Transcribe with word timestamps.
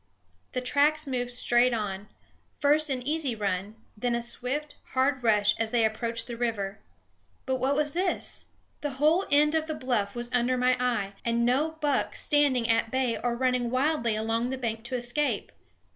The 0.53 0.61
tracks 0.61 1.05
moved 1.05 1.31
straight 1.31 1.75
on; 1.75 2.07
first 2.57 2.89
an 2.89 3.03
easy 3.03 3.35
run, 3.35 3.75
then 3.95 4.15
a 4.15 4.21
swift, 4.23 4.73
hard 4.95 5.21
rush 5.21 5.55
as 5.59 5.69
they 5.69 5.85
approached 5.85 6.25
the 6.25 6.35
river. 6.35 6.79
But 7.45 7.57
what 7.57 7.75
was 7.75 7.93
this? 7.93 8.45
The 8.81 8.93
whole 8.97 9.27
end 9.29 9.53
of 9.53 9.67
the 9.67 9.75
bluff 9.75 10.15
was 10.15 10.31
under 10.33 10.57
my 10.57 10.75
eye, 10.79 11.13
and 11.23 11.45
no 11.45 11.73
buck 11.79 12.15
standing 12.15 12.67
at 12.67 12.89
bay 12.89 13.19
or 13.19 13.35
running 13.35 13.69
wildly 13.69 14.15
along 14.15 14.49
the 14.49 14.57
bank 14.57 14.83
to 14.85 14.95
escape. 14.95 15.51